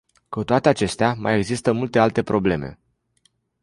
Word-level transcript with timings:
Cu 0.29 0.43
toate 0.43 0.69
acestea, 0.69 1.13
mai 1.13 1.37
există 1.37 1.71
multe 1.71 1.99
alte 1.99 2.23
probleme. 2.23 2.79